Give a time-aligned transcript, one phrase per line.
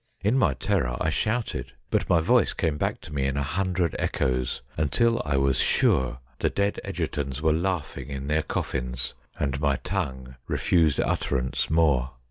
[0.23, 3.95] In my terror I shouted, but my voice came back to me in a hundred
[3.99, 9.75] echoes, until I was sure the dead Egertons were laughing in their coffins, and my
[9.75, 12.13] tongue refused utterance more.